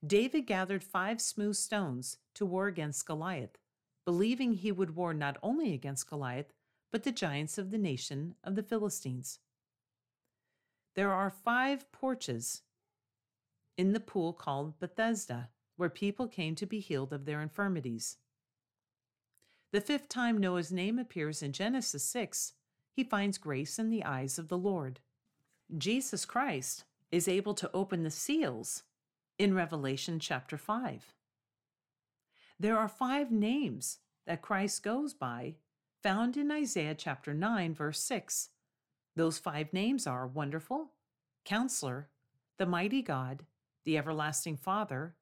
[0.05, 3.57] David gathered five smooth stones to war against Goliath,
[4.05, 6.53] believing he would war not only against Goliath,
[6.89, 9.39] but the giants of the nation of the Philistines.
[10.95, 12.61] There are five porches
[13.77, 18.15] in the pool called Bethesda, where people came to be healed of their infirmities.
[19.71, 22.53] The fifth time Noah's name appears in Genesis 6,
[22.93, 24.99] he finds grace in the eyes of the Lord.
[25.77, 28.83] Jesus Christ is able to open the seals
[29.37, 31.13] in Revelation chapter 5.
[32.59, 35.55] There are five names that Christ goes by
[36.01, 38.49] found in Isaiah chapter 9, verse 6.
[39.15, 40.91] Those five names are Wonderful,
[41.43, 42.09] Counselor,
[42.57, 43.45] the Mighty God,
[43.85, 45.15] the Everlasting Father,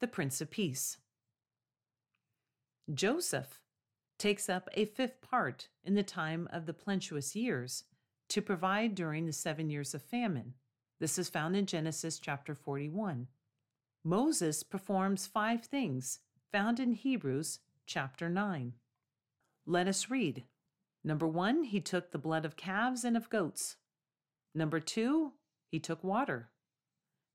[0.00, 0.98] the Prince of Peace.
[2.92, 3.60] Joseph
[4.24, 7.84] takes up a fifth part in the time of the plenteous years
[8.26, 10.54] to provide during the seven years of famine.
[10.98, 13.26] This is found in Genesis chapter 41.
[14.02, 16.20] Moses performs five things
[16.50, 18.72] found in Hebrews chapter 9.
[19.66, 20.44] Let us read.
[21.04, 23.76] Number one, he took the blood of calves and of goats.
[24.54, 25.32] Number two,
[25.70, 26.48] he took water.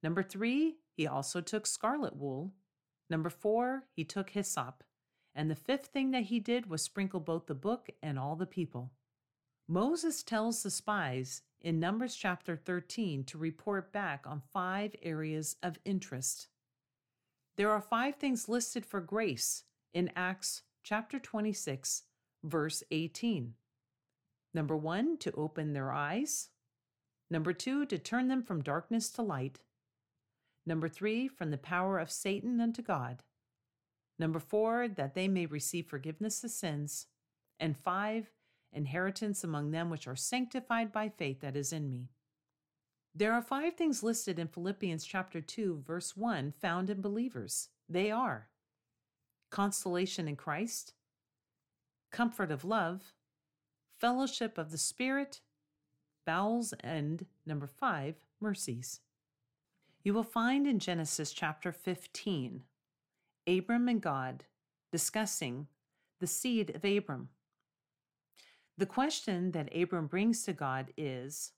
[0.01, 2.51] Number three, he also took scarlet wool.
[3.11, 4.83] Number four, he took hyssop.
[5.39, 8.45] And the fifth thing that he did was sprinkle both the book and all the
[8.45, 8.91] people.
[9.69, 15.79] Moses tells the spies in Numbers chapter 13 to report back on five areas of
[15.85, 16.49] interest.
[17.55, 19.63] There are five things listed for grace
[19.94, 22.03] in Acts chapter 26,
[22.44, 23.53] verse 18.
[24.53, 26.49] Number one, to open their eyes.
[27.31, 29.61] Number two, to turn them from darkness to light.
[30.66, 33.23] Number three, from the power of Satan unto God.
[34.19, 37.07] Number four, that they may receive forgiveness of sins.
[37.59, 38.30] And five,
[38.72, 42.09] inheritance among them which are sanctified by faith that is in me.
[43.16, 47.69] There are five things listed in Philippians chapter 2 verse 1 found in believers.
[47.88, 48.50] They are
[49.50, 50.94] consolation in Christ,
[52.12, 53.13] comfort of love,
[54.00, 55.41] fellowship of the Spirit,
[56.24, 59.00] bowels, and number 5, mercies.
[60.03, 62.63] You will find in Genesis chapter 15
[63.49, 64.43] Abram and God
[64.91, 65.67] discussing
[66.19, 67.29] the seed of Abram.
[68.77, 71.53] The question that Abram brings to God is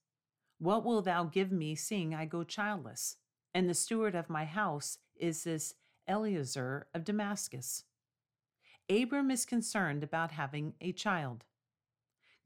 [0.57, 3.17] what will thou give me, seeing I go childless?
[3.53, 5.73] And the steward of my house is this
[6.07, 7.83] Eleazar of Damascus.
[8.89, 11.45] Abram is concerned about having a child.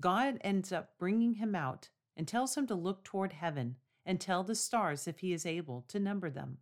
[0.02, 4.44] God ends up bringing him out and tells him to look toward heaven and tell
[4.44, 6.58] the stars if he is able to number them.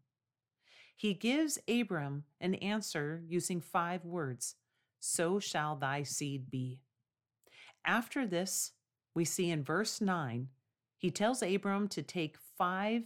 [0.96, 4.56] He gives Abram an answer using five words
[5.00, 6.80] So shall thy seed be.
[7.86, 8.72] After this,
[9.14, 10.48] we see in verse 9
[10.98, 13.04] he tells Abram to take five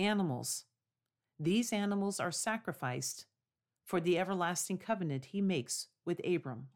[0.00, 0.64] animals.
[1.38, 3.26] These animals are sacrificed
[3.84, 6.68] for the everlasting covenant he makes with Abram.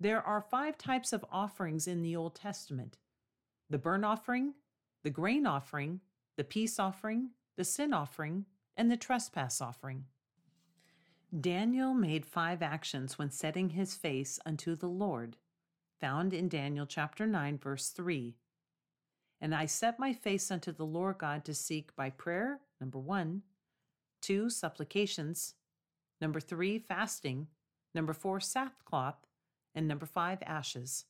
[0.00, 2.96] There are five types of offerings in the Old Testament
[3.68, 4.54] the burnt offering,
[5.04, 6.00] the grain offering,
[6.38, 8.46] the peace offering, the sin offering,
[8.78, 10.04] and the trespass offering.
[11.38, 15.36] Daniel made five actions when setting his face unto the Lord,
[16.00, 18.36] found in Daniel chapter 9, verse 3.
[19.40, 23.42] And I set my face unto the Lord God to seek by prayer, number one,
[24.22, 25.54] two, supplications,
[26.20, 27.48] number three, fasting,
[27.94, 29.26] number four, sackcloth,
[29.74, 31.04] and number five, ashes.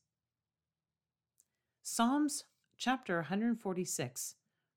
[1.81, 2.43] Psalms
[2.77, 4.35] chapter 146,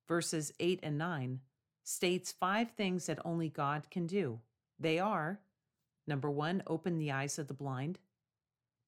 [0.08, 1.40] verses 8 and 9,
[1.84, 4.40] states five things that only God can do.
[4.78, 5.40] They are
[6.06, 7.98] number one, open the eyes of the blind,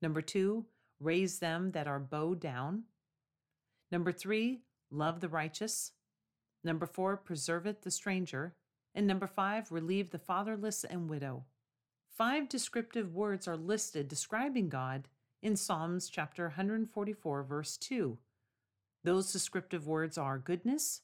[0.02, 0.64] number two,
[1.00, 2.84] raise them that are bowed down,
[3.90, 4.60] number three,
[4.90, 5.92] love the righteous,
[6.62, 8.54] number four, preserveth the stranger,
[8.94, 11.44] and number five, relieve the fatherless and widow.
[12.16, 15.08] Five descriptive words are listed describing God
[15.42, 18.18] in Psalms chapter 144, verse 2.
[19.02, 21.02] Those descriptive words are goodness,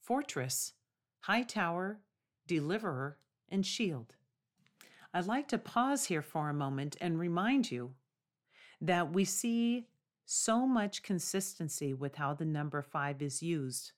[0.00, 0.72] fortress,
[1.24, 1.98] high tower,
[2.46, 3.16] deliverer,
[3.48, 4.12] and shield.
[5.14, 7.92] I'd like to pause here for a moment and remind you
[8.82, 9.86] that we see
[10.26, 13.92] so much consistency with how the number five is used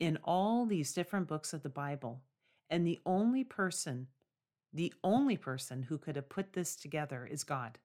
[0.00, 2.22] in all these different books of the Bible.
[2.68, 4.08] And the only person,
[4.72, 7.78] the only person who could have put this together is God.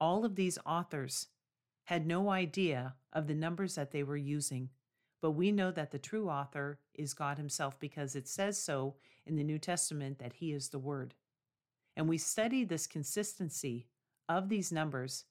[0.00, 1.26] All of these authors
[1.84, 4.68] had no idea of the numbers that they were using,
[5.20, 8.94] but we know that the true author is God Himself because it says so
[9.26, 11.14] in the New Testament that He is the Word.
[11.96, 13.86] And we study this consistency
[14.28, 15.24] of these numbers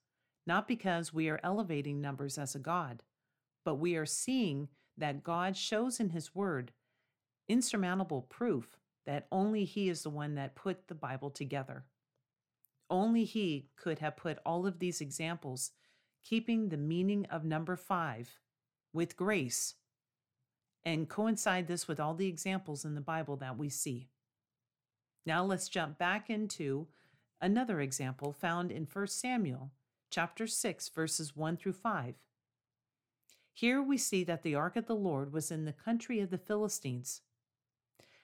[0.48, 3.04] not because we are elevating numbers as a God,
[3.66, 6.72] but we are seeing that God shows in His Word
[7.50, 11.84] insurmountable proof that only He is the one that put the Bible together.
[12.90, 15.72] Only He could have put all of these examples
[16.24, 18.40] keeping the meaning of number five
[18.94, 19.76] with grace
[20.84, 24.08] and coincide this with all the examples in the Bible that we see.
[25.26, 26.88] Now let's jump back into
[27.42, 29.72] another example found in 1 Samuel
[30.10, 32.16] chapter 6 verses 1 through 5.
[33.52, 36.38] Here we see that the ark of the Lord was in the country of the
[36.38, 37.22] Philistines.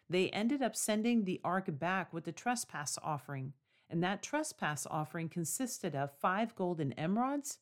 [0.10, 3.54] They ended up sending the ark back with the trespass offering,
[3.89, 7.57] and that trespass offering consisted of five golden emerods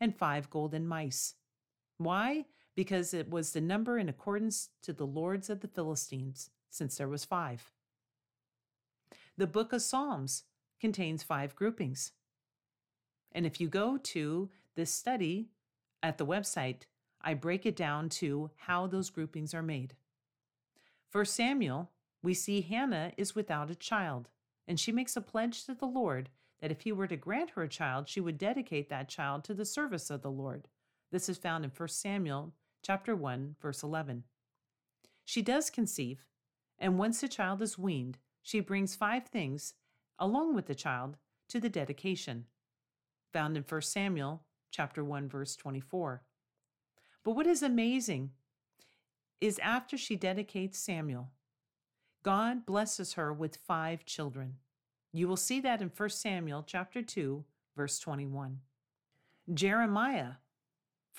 [0.00, 1.34] and five golden mice.
[2.00, 2.46] Why?
[2.74, 7.10] Because it was the number in accordance to the lords of the Philistines, since there
[7.10, 7.72] was five.
[9.36, 10.44] The book of Psalms
[10.80, 12.12] contains five groupings.
[13.32, 15.50] And if you go to this study
[16.02, 16.84] at the website,
[17.20, 19.94] I break it down to how those groupings are made.
[21.10, 21.90] For Samuel,
[22.22, 24.30] we see Hannah is without a child,
[24.66, 26.30] and she makes a pledge to the Lord
[26.62, 29.52] that if he were to grant her a child, she would dedicate that child to
[29.52, 30.66] the service of the Lord.
[31.10, 32.52] This is found in 1 Samuel
[32.82, 34.24] chapter 1, verse 11.
[35.24, 36.26] She does conceive,
[36.78, 39.74] and once the child is weaned, she brings five things
[40.18, 41.16] along with the child
[41.48, 42.46] to the dedication,
[43.32, 46.22] found in 1 Samuel chapter 1 verse 24.
[47.24, 48.30] But what is amazing
[49.40, 51.30] is after she dedicates Samuel,
[52.22, 54.56] God blesses her with five children.
[55.12, 57.44] You will see that in 1 Samuel chapter 2,
[57.76, 58.60] verse 21.
[59.52, 60.34] Jeremiah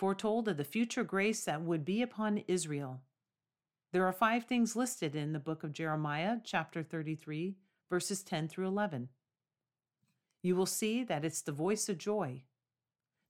[0.01, 3.01] foretold of the future grace that would be upon Israel.
[3.93, 7.53] There are five things listed in the book of Jeremiah, chapter 33,
[7.87, 9.09] verses 10 through 11.
[10.41, 12.41] You will see that it's the voice of joy.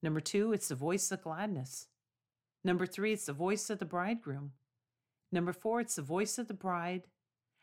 [0.01, 1.87] Number two, it's the voice of gladness.
[2.63, 4.53] Number three, it's the voice of the bridegroom.
[5.29, 7.03] Number four, it's the voice of the bride.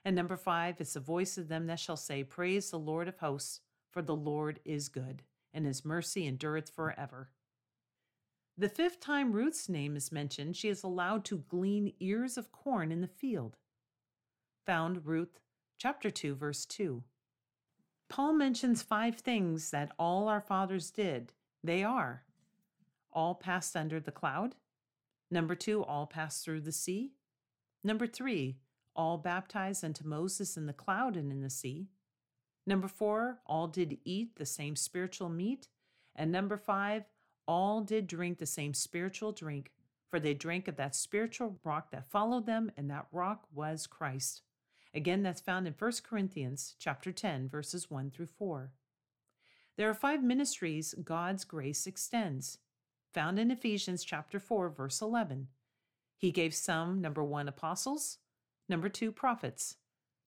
[0.04, 3.16] And number five, it's the voice of them that shall say, Praise the Lord of
[3.16, 3.60] hosts,
[3.90, 5.22] for the Lord is good,
[5.54, 7.30] and his mercy endureth forever.
[8.58, 12.90] The fifth time Ruth's name is mentioned, she is allowed to glean ears of corn
[12.90, 13.56] in the field.
[14.66, 15.38] Found Ruth
[15.78, 17.04] chapter 2, verse 2.
[18.08, 21.32] Paul mentions five things that all our fathers did.
[21.62, 22.24] They are
[23.12, 24.56] all passed under the cloud.
[25.30, 27.12] Number two, all passed through the sea.
[27.84, 28.56] Number three,
[28.96, 31.88] all baptized unto Moses in the cloud and in the sea.
[32.66, 35.68] Number four, all did eat the same spiritual meat.
[36.14, 37.04] And number five,
[37.48, 39.72] all did drink the same spiritual drink,
[40.08, 44.42] for they drank of that spiritual rock that followed them, and that rock was Christ.
[44.94, 48.70] Again, that's found in 1 Corinthians chapter 10, verses 1 through 4.
[49.76, 52.58] There are five ministries God's grace extends,
[53.12, 55.48] found in Ephesians chapter 4, verse 11.
[56.16, 58.18] He gave some, number one, apostles,
[58.68, 59.76] Number two, prophets.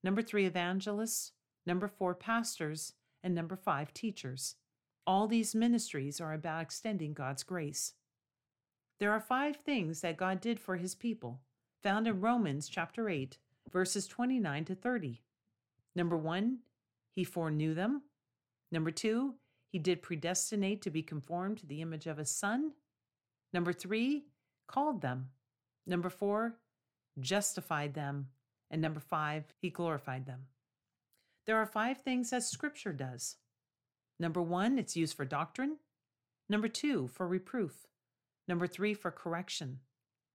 [0.03, 1.33] Number three, evangelists.
[1.65, 2.93] Number four, pastors.
[3.23, 4.55] And number five, teachers.
[5.11, 7.95] All these ministries are about extending God's grace.
[8.97, 11.41] There are five things that God did for his people,
[11.83, 13.37] found in Romans chapter 8,
[13.69, 15.21] verses 29 to 30.
[15.97, 16.59] Number one,
[17.13, 18.03] he foreknew them.
[18.71, 19.35] Number two,
[19.73, 22.71] he did predestinate to be conformed to the image of his son.
[23.51, 24.27] Number three,
[24.65, 25.31] called them.
[25.85, 26.55] Number four,
[27.19, 28.27] justified them.
[28.69, 30.45] And number five, he glorified them.
[31.45, 33.35] There are five things that Scripture does.
[34.21, 35.77] Number one, it's used for doctrine.
[36.47, 37.87] Number two, for reproof.
[38.47, 39.79] Number three, for correction.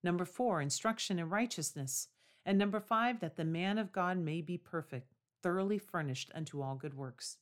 [0.02, 2.08] Number four, instruction in righteousness.
[2.44, 6.74] And number five, that the man of God may be perfect, thoroughly furnished unto all
[6.74, 7.36] good works.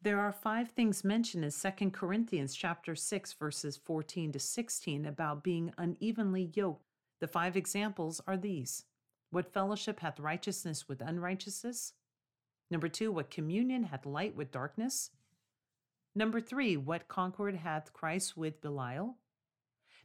[0.00, 5.44] There are five things mentioned in 2 Corinthians chapter 6 verses 14 to 16 about
[5.44, 6.86] being unevenly yoked.
[7.20, 8.84] The five examples are these.
[9.30, 11.92] What fellowship hath righteousness with unrighteousness?
[12.70, 15.10] Number 2, what communion hath light with darkness?
[16.14, 19.18] Number 3, what concord hath Christ with Belial?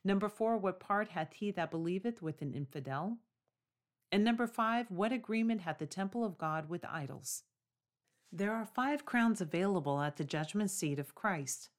[0.04, 3.18] Number 4, what part hath he that believeth with an infidel?
[4.12, 7.44] And number 5, what agreement hath the temple of God with idols?
[8.32, 11.70] There are five crowns available at the judgment seat of Christ.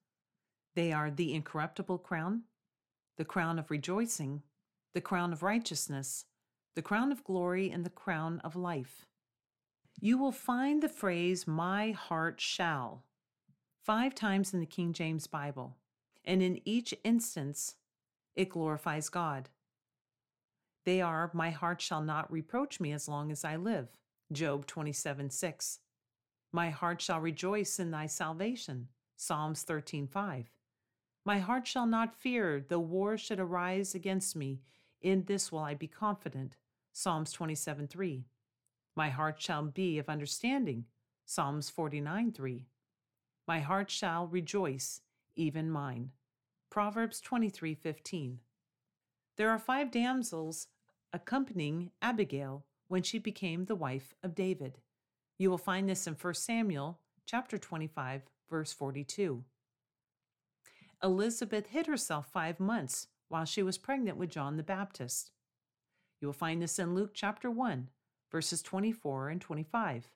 [0.74, 2.42] They are the incorruptible crown,
[3.18, 4.42] the crown of rejoicing,
[4.94, 6.24] the crown of righteousness,
[6.74, 9.06] the crown of glory, and the crown of life.
[10.00, 13.04] You will find the phrase, my heart shall,
[13.84, 15.76] five times in the King James Bible,
[16.24, 17.76] and in each instance,
[18.34, 19.48] it glorifies God.
[20.84, 23.88] They are, my heart shall not reproach me as long as I live,
[24.32, 25.78] Job 27 6.
[26.52, 28.88] My heart shall rejoice in thy salvation.
[29.16, 30.50] Psalms 13:5.
[31.24, 34.62] My heart shall not fear though war should arise against me.
[35.00, 36.56] In this will I be confident.
[36.92, 38.24] Psalms 27:3.
[38.94, 40.86] My heart shall be of understanding.
[41.24, 42.66] Psalms 49:3.
[43.48, 45.00] My heart shall rejoice,
[45.34, 46.12] even mine.
[46.68, 48.40] Proverbs 23:15.
[49.36, 50.68] There are five damsels
[51.12, 54.80] accompanying Abigail when she became the wife of David.
[55.38, 59.44] You will find this in 1 Samuel chapter 25 verse 42.
[61.02, 65.32] Elizabeth hid herself 5 months while she was pregnant with John the Baptist.
[66.20, 67.90] You will find this in Luke chapter 1
[68.32, 70.10] verses 24 and 25.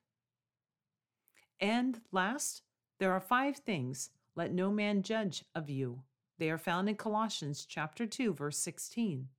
[1.61, 2.63] And last,
[2.99, 6.01] there are five things let no man judge of you.
[6.37, 9.29] They are found in Colossians chapter 2 verse 16.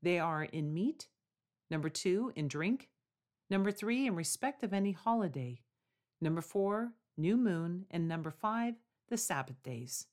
[0.00, 1.08] They are in meat,
[1.70, 2.88] number 2 in drink,
[3.52, 5.60] Number three, in respect of any holiday.
[6.22, 7.84] Number four, new moon.
[7.90, 8.76] And number five,
[9.10, 10.06] the Sabbath days.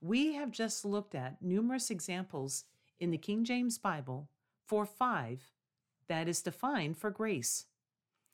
[0.00, 2.64] We have just looked at numerous examples
[3.00, 4.30] in the King James Bible
[4.66, 5.42] for five
[6.10, 7.66] that is defined for grace.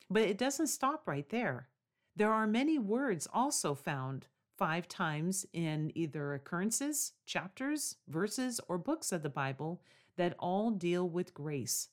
[0.08, 1.68] But it doesn't stop right there.
[2.16, 9.12] There are many words also found five times in either occurrences, chapters, verses, or books
[9.12, 9.82] of the Bible
[10.16, 11.88] that all deal with grace.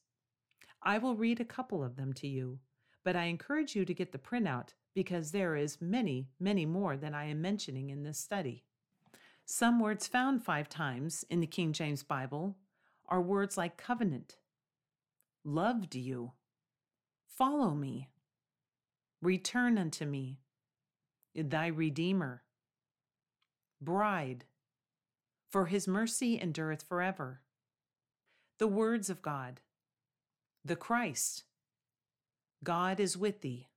[0.81, 2.59] I will read a couple of them to you,
[3.03, 7.13] but I encourage you to get the printout because there is many, many more than
[7.13, 8.63] I am mentioning in this study.
[9.43, 12.55] Some words found five times in the King James Bible
[13.09, 14.37] are words like covenant,
[15.43, 16.31] loved you,
[17.27, 18.09] follow me,
[19.21, 20.39] return unto me,
[21.35, 22.43] thy Redeemer,
[23.81, 24.45] bride,
[25.49, 27.41] for his mercy endureth forever.
[28.59, 29.61] The words of God,
[30.63, 31.43] the Christ.
[32.63, 33.67] God is with thee,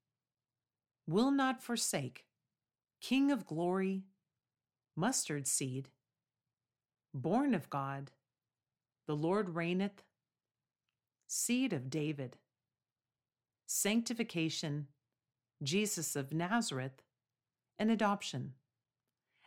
[1.08, 2.26] will not forsake,
[3.00, 4.04] King of glory,
[4.94, 5.88] mustard seed,
[7.12, 8.12] born of God,
[9.06, 10.04] the Lord reigneth,
[11.26, 12.37] seed of David,
[13.66, 14.87] sanctification,
[15.62, 17.02] Jesus of Nazareth,
[17.78, 18.54] and adoption.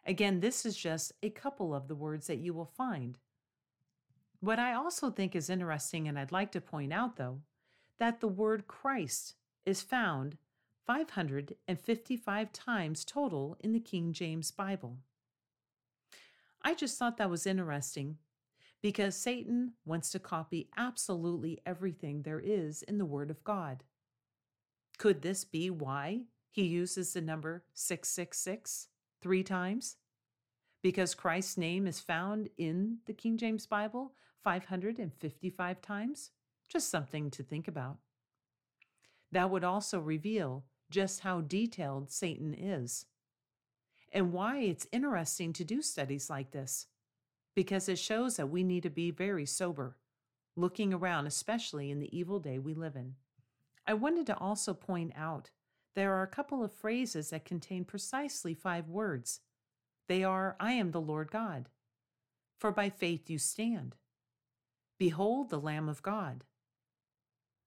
[0.05, 3.17] Again, this is just a couple of the words that you will find
[4.41, 7.41] what I also think is interesting, and I'd like to point out though,
[7.97, 10.37] that the word Christ is found
[10.87, 14.97] 555 times total in the King James Bible.
[16.61, 18.17] I just thought that was interesting
[18.81, 23.83] because Satan wants to copy absolutely everything there is in the Word of God.
[24.97, 28.87] Could this be why he uses the number 666
[29.21, 29.97] three times?
[30.81, 36.31] Because Christ's name is found in the King James Bible 555 times?
[36.69, 37.97] Just something to think about.
[39.31, 43.05] That would also reveal just how detailed Satan is
[44.11, 46.87] and why it's interesting to do studies like this,
[47.59, 49.97] because it shows that we need to be very sober,
[50.55, 53.15] looking around, especially in the evil day we live in.
[53.85, 55.49] I wanted to also point out
[55.93, 59.41] there are a couple of phrases that contain precisely five words.
[60.07, 61.67] They are, I am the Lord God.
[62.61, 63.97] For by faith you stand.
[64.97, 66.45] Behold the Lamb of God.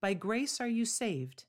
[0.01, 1.45] By grace are you saved.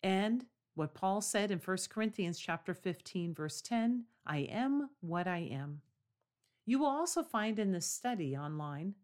[0.00, 5.38] And what Paul said in 1 Corinthians chapter 15 verse 10, I am what I
[5.38, 5.80] am.
[6.66, 8.94] You will also find in this study online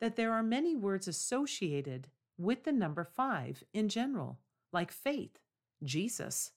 [0.00, 2.08] that there are many words associated
[2.38, 4.38] with the number five in general,
[4.72, 5.38] like faith,
[5.84, 6.52] Jesus,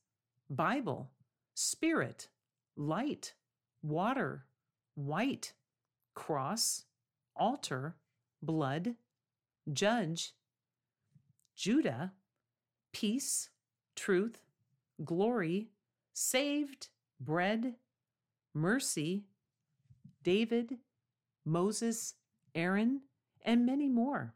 [0.49, 1.11] Bible,
[1.53, 2.29] spirit,
[2.77, 3.33] light,
[3.81, 4.45] water,
[4.95, 5.53] white,
[6.15, 6.85] cross,
[7.35, 7.97] altar,
[8.41, 8.95] blood,
[9.71, 10.33] judge,
[11.55, 12.13] Judah,
[12.93, 13.49] peace,
[13.95, 14.39] truth,
[15.03, 15.69] glory,
[16.13, 16.87] saved,
[17.19, 17.75] bread,
[18.53, 19.25] mercy,
[20.23, 20.77] David,
[21.45, 22.15] Moses,
[22.55, 23.01] Aaron,
[23.41, 24.33] and many more.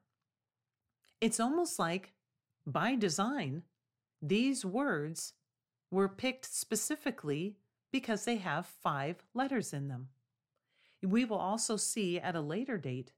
[1.22, 2.14] It's almost like,
[2.66, 3.64] by design,
[4.22, 5.34] these words
[5.90, 7.58] were picked specifically
[7.92, 10.10] because they have five letters in them.
[11.02, 13.14] We will also see at a later date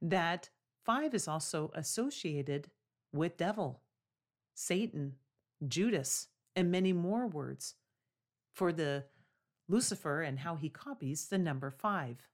[0.00, 0.50] that
[0.84, 2.70] five is also associated
[3.12, 3.82] with devil,
[4.54, 5.16] Satan,
[5.66, 7.74] Judas, and many more words
[8.52, 9.04] for the
[9.68, 12.28] Lucifer and how he copies the number five.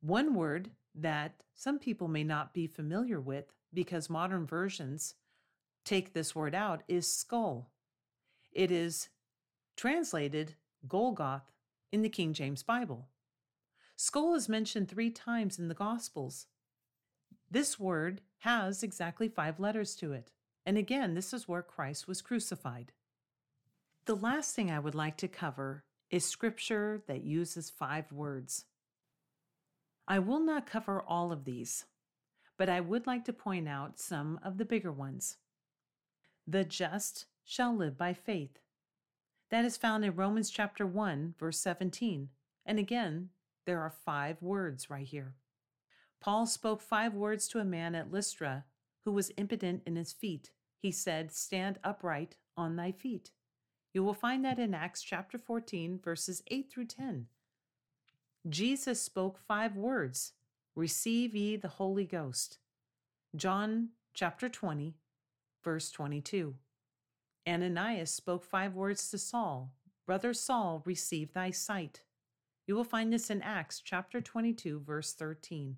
[0.00, 5.14] One word that some people may not be familiar with because modern versions
[5.84, 7.70] take this word out is skull.
[8.52, 9.08] It is
[9.76, 10.54] translated
[10.88, 11.42] Golgotha
[11.92, 13.06] in the King James Bible.
[13.96, 16.46] Skull is mentioned three times in the Gospels.
[17.50, 20.32] This word has exactly five letters to it.
[20.66, 22.92] And again, this is where Christ was crucified.
[24.06, 28.64] The last thing I would like to cover is scripture that uses five words.
[30.08, 31.84] I will not cover all of these,
[32.56, 35.36] but I would like to point out some of the bigger ones.
[36.46, 38.58] The just shall live by faith.
[39.50, 42.28] That is found in Romans chapter 1, verse 17.
[42.64, 43.30] And again,
[43.64, 45.34] there are five words right here.
[46.20, 48.64] Paul spoke five words to a man at Lystra
[49.04, 50.50] who was impotent in his feet.
[50.80, 53.30] He said, Stand upright on thy feet.
[53.96, 57.28] You will find that in Acts chapter 14, verses 8 through 10.
[58.46, 60.34] Jesus spoke five words
[60.74, 62.58] Receive ye the Holy Ghost.
[63.34, 64.96] John chapter 20,
[65.64, 66.56] verse 22.
[67.48, 69.72] Ananias spoke five words to Saul
[70.04, 72.02] Brother Saul, receive thy sight.
[72.66, 75.76] You will find this in Acts chapter 22, verse 13.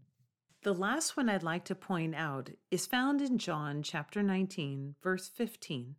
[0.64, 5.28] The last one I'd like to point out is found in John chapter 19, verse
[5.28, 5.94] 15.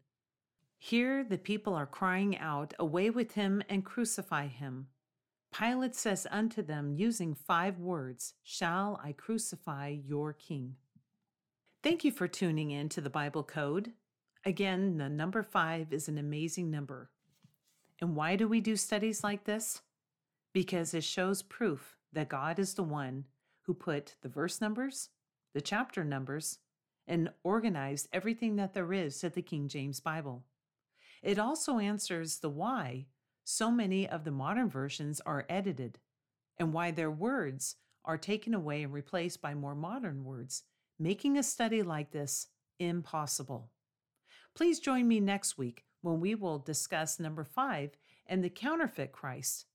[0.82, 4.88] Here the people are crying out, Away with him and crucify him.
[5.52, 10.76] Pilate says unto them, using five words, Shall I crucify your king?
[11.84, 13.92] Thank you for tuning in to the Bible Code.
[14.46, 17.10] Again, the number five is an amazing number.
[18.02, 19.82] And why do we do studies like this?
[20.54, 23.26] Because it shows proof that God is the one
[23.63, 25.10] who put the verse numbers,
[25.54, 26.60] the chapter numbers,
[27.06, 30.46] and organized everything that there is to the King James Bible.
[31.21, 33.08] It also answers the why
[33.43, 35.99] so many of the modern versions are edited,
[36.58, 40.63] and why their words are taken away and replaced by more modern words,
[40.99, 42.47] making a study like this
[42.79, 43.71] impossible.
[44.55, 49.65] Please join me next week when we will discuss number five and the counterfeit Christ